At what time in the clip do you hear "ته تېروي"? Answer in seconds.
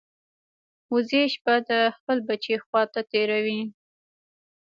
2.93-3.61